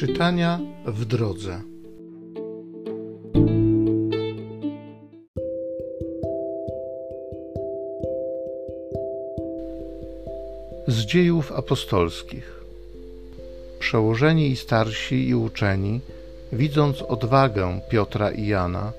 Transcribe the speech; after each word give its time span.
Czytania 0.00 0.60
w 0.86 1.04
drodze. 1.04 1.60
Z 10.86 11.04
dziejów 11.04 11.52
apostolskich. 11.52 12.60
Przełożeni 13.78 14.50
i 14.50 14.56
starsi 14.56 15.28
i 15.28 15.34
uczeni, 15.34 16.00
widząc 16.52 17.02
odwagę 17.02 17.80
Piotra 17.90 18.30
i 18.30 18.46
Jana, 18.46 18.92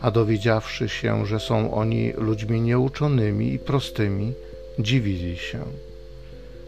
a 0.00 0.10
dowiedziawszy 0.10 0.88
się, 0.88 1.26
że 1.26 1.40
są 1.40 1.74
oni 1.74 2.12
ludźmi 2.12 2.60
nieuczonymi 2.60 3.52
i 3.52 3.58
prostymi, 3.58 4.32
dziwili 4.78 5.36
się. 5.36 5.60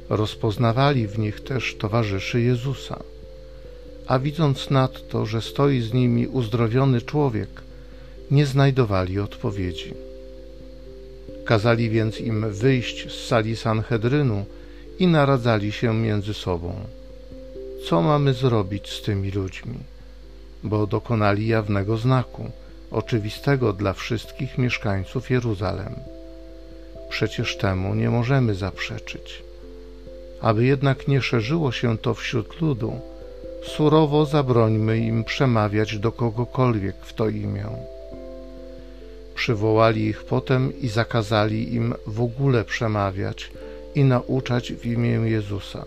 Rozpoznawali 0.09 1.07
w 1.07 1.19
nich 1.19 1.41
też 1.41 1.77
towarzyszy 1.77 2.41
Jezusa. 2.41 3.02
A 4.11 4.19
widząc 4.19 4.71
nadto, 4.71 5.27
że 5.27 5.43
stoi 5.43 5.81
z 5.81 5.93
nimi 5.93 6.27
uzdrowiony 6.27 7.03
człowiek, 7.03 7.49
nie 8.31 8.47
znajdowali 8.47 9.19
odpowiedzi. 9.19 9.95
Kazali 11.45 11.91
więc 11.91 12.21
im 12.21 12.51
wyjść 12.53 13.13
z 13.13 13.27
sali 13.27 13.57
Sanhedrynu 13.57 14.45
i 14.99 15.07
naradzali 15.07 15.73
się 15.73 15.95
między 15.95 16.35
sobą. 16.35 16.75
Co 17.89 18.03
mamy 18.03 18.35
zrobić 18.35 18.89
z 18.89 19.03
tymi 19.03 19.31
ludźmi? 19.31 19.79
Bo 20.63 20.87
dokonali 20.87 21.47
jawnego 21.47 21.97
znaku, 21.97 22.51
oczywistego 22.91 23.73
dla 23.73 23.93
wszystkich 23.93 24.59
mieszkańców 24.59 25.31
Jeruzalem. 25.31 25.95
Przecież 27.11 27.57
temu 27.57 27.95
nie 27.95 28.11
możemy 28.11 28.55
zaprzeczyć. 28.55 29.43
Aby 30.41 30.65
jednak 30.65 31.09
nie 31.09 31.23
szerzyło 31.23 31.73
się 31.73 31.99
to 31.99 32.15
wśród 32.15 32.61
ludu, 32.61 33.01
surowo 33.63 34.27
zabrońmy 34.27 34.99
im 34.99 35.25
przemawiać 35.25 35.99
do 35.99 36.13
kogokolwiek 36.13 36.97
w 37.03 37.15
to 37.15 37.29
imię. 37.29 37.67
Przywołali 39.35 40.07
ich 40.07 40.25
potem 40.25 40.80
i 40.80 40.89
zakazali 40.89 41.75
im 41.75 41.95
w 42.07 42.21
ogóle 42.21 42.65
przemawiać 42.65 43.51
i 43.95 44.05
nauczać 44.05 44.73
w 44.73 44.87
imię 44.87 45.11
Jezusa. 45.11 45.85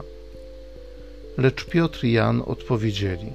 Lecz 1.38 1.66
Piotr 1.66 2.04
i 2.06 2.12
Jan 2.12 2.44
odpowiedzieli: 2.46 3.32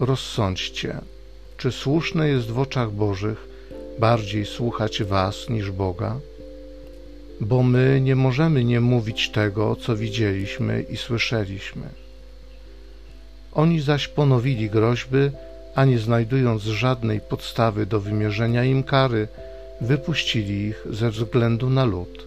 Rozsądźcie, 0.00 1.00
czy 1.56 1.72
słuszne 1.72 2.28
jest 2.28 2.50
w 2.50 2.58
oczach 2.58 2.90
Bożych 2.90 3.48
bardziej 3.98 4.46
słuchać 4.46 5.02
Was 5.02 5.48
niż 5.48 5.70
Boga? 5.70 6.20
Bo 7.40 7.62
my 7.62 8.00
nie 8.00 8.16
możemy 8.16 8.64
nie 8.64 8.80
mówić 8.80 9.30
tego, 9.30 9.76
co 9.76 9.96
widzieliśmy 9.96 10.82
i 10.82 10.96
słyszeliśmy. 10.96 12.03
Oni 13.54 13.80
zaś 13.80 14.08
ponowili 14.08 14.70
groźby, 14.70 15.30
a 15.74 15.84
nie 15.84 15.98
znajdując 15.98 16.62
żadnej 16.62 17.20
podstawy 17.20 17.86
do 17.86 18.00
wymierzenia 18.00 18.64
im 18.64 18.82
kary, 18.82 19.28
wypuścili 19.80 20.66
ich 20.66 20.86
ze 20.90 21.10
względu 21.10 21.70
na 21.70 21.84
lud, 21.84 22.26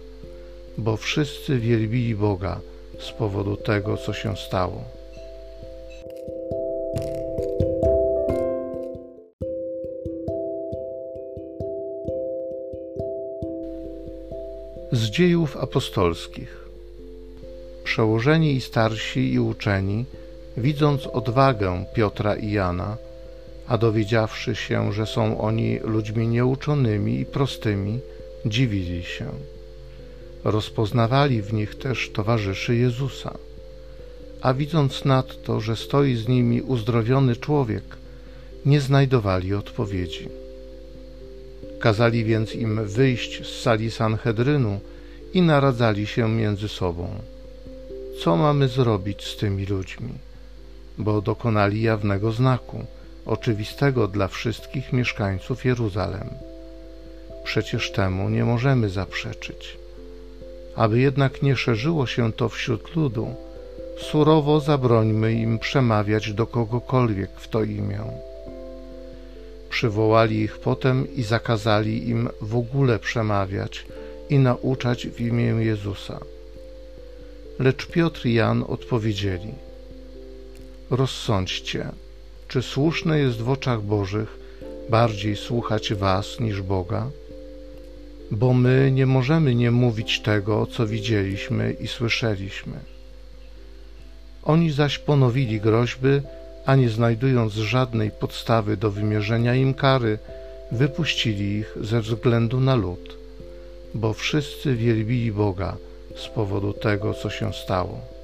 bo 0.78 0.96
wszyscy 0.96 1.58
wielbili 1.58 2.14
Boga 2.14 2.60
z 2.98 3.12
powodu 3.12 3.56
tego, 3.56 3.96
co 3.96 4.12
się 4.12 4.36
stało. 4.36 4.84
Z 14.92 15.10
dziejów 15.10 15.56
apostolskich. 15.56 16.68
Przełożeni 17.84 18.52
i 18.54 18.60
starsi 18.60 19.32
i 19.32 19.40
uczeni, 19.40 20.04
widząc 20.58 21.06
odwagę 21.06 21.84
Piotra 21.94 22.36
i 22.36 22.50
Jana, 22.50 22.96
a 23.68 23.78
dowiedziawszy 23.78 24.54
się, 24.54 24.92
że 24.92 25.06
są 25.06 25.40
oni 25.40 25.78
ludźmi 25.78 26.28
nieuczonymi 26.28 27.20
i 27.20 27.24
prostymi, 27.24 28.00
dziwili 28.46 29.04
się. 29.04 29.26
Rozpoznawali 30.44 31.42
w 31.42 31.52
nich 31.52 31.74
też 31.74 32.10
towarzyszy 32.10 32.76
Jezusa. 32.76 33.34
A 34.40 34.54
widząc 34.54 35.04
nadto, 35.04 35.60
że 35.60 35.76
stoi 35.76 36.16
z 36.16 36.28
nimi 36.28 36.62
uzdrowiony 36.62 37.36
człowiek, 37.36 37.84
nie 38.66 38.80
znajdowali 38.80 39.54
odpowiedzi. 39.54 40.28
Kazali 41.80 42.24
więc 42.24 42.54
im 42.54 42.84
wyjść 42.84 43.46
z 43.46 43.60
sali 43.62 43.90
Sanhedrynu 43.90 44.80
i 45.34 45.42
naradzali 45.42 46.06
się 46.06 46.28
między 46.28 46.68
sobą. 46.68 47.08
Co 48.20 48.36
mamy 48.36 48.68
zrobić 48.68 49.24
z 49.24 49.36
tymi 49.36 49.66
ludźmi? 49.66 50.27
Bo 50.98 51.20
dokonali 51.20 51.82
jawnego 51.82 52.32
znaku, 52.32 52.84
oczywistego 53.26 54.08
dla 54.08 54.28
wszystkich 54.28 54.92
mieszkańców 54.92 55.64
Jeruzalem. 55.64 56.28
Przecież 57.44 57.92
temu 57.92 58.28
nie 58.28 58.44
możemy 58.44 58.88
zaprzeczyć. 58.88 59.78
Aby 60.76 60.98
jednak 61.00 61.42
nie 61.42 61.56
szerzyło 61.56 62.06
się 62.06 62.32
to 62.32 62.48
wśród 62.48 62.96
ludu, 62.96 63.34
surowo 63.98 64.60
zabrońmy 64.60 65.32
im 65.32 65.58
przemawiać 65.58 66.32
do 66.32 66.46
kogokolwiek 66.46 67.30
w 67.36 67.48
to 67.48 67.62
imię. 67.62 68.00
Przywołali 69.70 70.40
ich 70.40 70.58
potem 70.58 71.14
i 71.14 71.22
zakazali 71.22 72.08
im 72.08 72.28
w 72.40 72.56
ogóle 72.56 72.98
przemawiać 72.98 73.86
i 74.30 74.38
nauczać 74.38 75.06
w 75.06 75.20
imię 75.20 75.44
Jezusa. 75.44 76.20
Lecz 77.58 77.86
Piotr 77.86 78.26
i 78.26 78.34
Jan 78.34 78.64
odpowiedzieli: 78.68 79.54
Rozsądźcie, 80.90 81.88
czy 82.48 82.62
słuszne 82.62 83.18
jest 83.18 83.40
w 83.42 83.50
oczach 83.50 83.82
Bożych 83.82 84.38
bardziej 84.90 85.36
słuchać 85.36 85.94
Was 85.94 86.40
niż 86.40 86.62
Boga? 86.62 87.10
Bo 88.30 88.52
my 88.52 88.90
nie 88.92 89.06
możemy 89.06 89.54
nie 89.54 89.70
mówić 89.70 90.20
tego, 90.20 90.66
co 90.66 90.86
widzieliśmy 90.86 91.72
i 91.72 91.86
słyszeliśmy. 91.86 92.78
Oni 94.44 94.72
zaś 94.72 94.98
ponowili 94.98 95.60
groźby, 95.60 96.20
a 96.66 96.76
nie 96.76 96.90
znajdując 96.90 97.52
żadnej 97.52 98.10
podstawy 98.10 98.76
do 98.76 98.90
wymierzenia 98.90 99.54
im 99.54 99.74
kary, 99.74 100.18
wypuścili 100.72 101.56
ich 101.58 101.74
ze 101.80 102.00
względu 102.00 102.60
na 102.60 102.74
lud, 102.74 103.16
bo 103.94 104.12
wszyscy 104.12 104.76
wielbili 104.76 105.32
Boga 105.32 105.76
z 106.16 106.28
powodu 106.28 106.72
tego, 106.72 107.14
co 107.14 107.30
się 107.30 107.52
stało. 107.52 108.17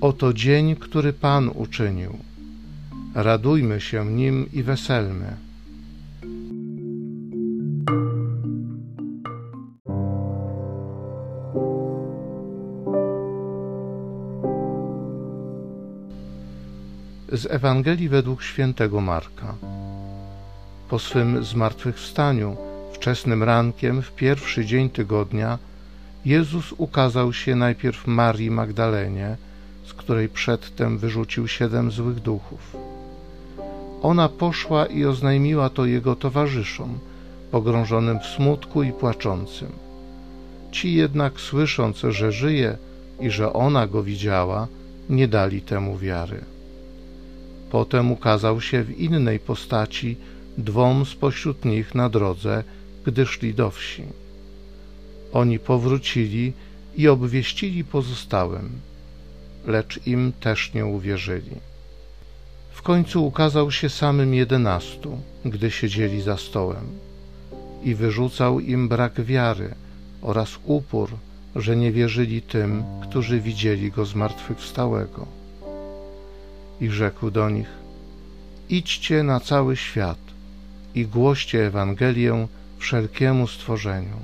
Oto 0.00 0.32
dzień, 0.32 0.76
który 0.76 1.12
Pan 1.12 1.48
uczynił. 1.54 2.18
Radujmy 3.14 3.80
się 3.80 4.06
nim 4.06 4.46
i 4.52 4.62
weselmy. 4.62 5.36
Z 17.32 17.46
Ewangelii 17.50 18.08
według 18.08 18.42
świętego 18.42 19.00
Marka. 19.00 19.54
Po 20.88 20.98
swym 20.98 21.44
zmartwychwstaniu, 21.44 22.56
wczesnym 22.92 23.42
rankiem, 23.42 24.02
w 24.02 24.12
pierwszy 24.12 24.64
dzień 24.64 24.90
tygodnia, 24.90 25.58
Jezus 26.24 26.72
ukazał 26.72 27.32
się 27.32 27.56
najpierw 27.56 28.06
Marii 28.06 28.50
Magdalenie, 28.50 29.36
z 29.90 29.94
której 29.94 30.28
przedtem 30.28 30.98
wyrzucił 30.98 31.48
siedem 31.48 31.90
złych 31.90 32.20
duchów. 32.20 32.76
Ona 34.02 34.28
poszła 34.28 34.86
i 34.86 35.04
oznajmiła 35.04 35.70
to 35.70 35.86
jego 35.86 36.16
towarzyszom, 36.16 36.98
pogrążonym 37.50 38.20
w 38.20 38.26
smutku 38.26 38.82
i 38.82 38.92
płaczącym. 38.92 39.68
Ci 40.72 40.94
jednak, 40.94 41.40
słysząc, 41.40 41.96
że 42.08 42.32
żyje 42.32 42.76
i 43.20 43.30
że 43.30 43.52
ona 43.52 43.86
go 43.86 44.02
widziała, 44.02 44.68
nie 45.08 45.28
dali 45.28 45.62
temu 45.62 45.98
wiary. 45.98 46.40
Potem 47.70 48.12
ukazał 48.12 48.60
się 48.60 48.82
w 48.84 48.98
innej 48.98 49.38
postaci 49.38 50.16
dwom 50.58 51.04
spośród 51.04 51.64
nich 51.64 51.94
na 51.94 52.08
drodze, 52.08 52.64
gdy 53.04 53.26
szli 53.26 53.54
do 53.54 53.70
wsi. 53.70 54.04
Oni 55.32 55.58
powrócili 55.58 56.52
i 56.96 57.08
obwieścili 57.08 57.84
pozostałym, 57.84 58.70
lecz 59.66 60.06
im 60.06 60.32
też 60.40 60.74
nie 60.74 60.86
uwierzyli. 60.86 61.56
W 62.72 62.82
końcu 62.82 63.26
ukazał 63.26 63.70
się 63.70 63.88
samym 63.88 64.34
jedenastu, 64.34 65.18
gdy 65.44 65.70
siedzieli 65.70 66.22
za 66.22 66.36
stołem, 66.36 66.86
i 67.82 67.94
wyrzucał 67.94 68.60
im 68.60 68.88
brak 68.88 69.20
wiary 69.20 69.74
oraz 70.22 70.58
upór, 70.64 71.10
że 71.56 71.76
nie 71.76 71.92
wierzyli 71.92 72.42
tym, 72.42 72.82
którzy 73.02 73.40
widzieli 73.40 73.90
go 73.90 74.04
zmartwychwstałego. 74.04 75.26
I 76.80 76.88
rzekł 76.88 77.30
do 77.30 77.50
nich: 77.50 77.68
Idźcie 78.68 79.22
na 79.22 79.40
cały 79.40 79.76
świat 79.76 80.18
i 80.94 81.06
głoście 81.06 81.66
Ewangelię 81.66 82.46
wszelkiemu 82.78 83.46
stworzeniu. 83.46 84.16